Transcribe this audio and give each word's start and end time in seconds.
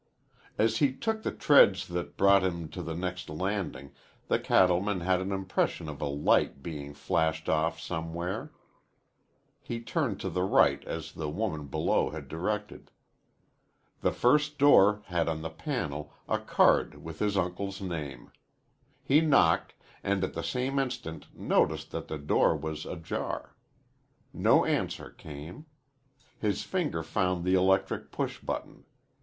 As 0.57 0.77
he 0.77 0.93
took 0.93 1.21
the 1.21 1.31
treads 1.31 1.87
that 1.89 2.17
brought 2.17 2.41
him 2.43 2.69
to 2.69 2.81
the 2.81 2.95
next 2.95 3.29
landing 3.29 3.91
the 4.29 4.39
cattleman 4.39 5.01
had 5.01 5.21
an 5.21 5.31
impression 5.31 5.87
of 5.87 6.01
a 6.01 6.07
light 6.07 6.63
being 6.63 6.95
flashed 6.95 7.47
off 7.47 7.79
somewhere. 7.79 8.51
He 9.61 9.79
turned 9.79 10.19
to 10.21 10.31
the 10.31 10.41
right 10.41 10.83
as 10.85 11.11
the 11.11 11.29
woman 11.29 11.67
below 11.67 12.09
had 12.09 12.27
directed. 12.29 12.89
The 13.99 14.11
first 14.11 14.57
door 14.57 15.03
had 15.05 15.29
on 15.29 15.43
the 15.43 15.51
panel 15.51 16.11
a 16.27 16.39
card 16.39 17.03
with 17.03 17.19
his 17.19 17.37
uncle's 17.37 17.79
name. 17.79 18.31
He 19.03 19.21
knocked, 19.21 19.75
and 20.03 20.23
at 20.23 20.33
the 20.33 20.41
same 20.41 20.79
instant 20.79 21.27
noticed 21.37 21.91
that 21.91 22.07
the 22.07 22.17
door 22.17 22.57
was 22.57 22.87
ajar. 22.87 23.55
No 24.33 24.65
answer 24.65 25.11
came. 25.11 25.67
His 26.39 26.63
finger 26.63 27.03
found 27.03 27.45
the 27.45 27.53
electric 27.53 28.11
push 28.11 28.39
button. 28.39 28.85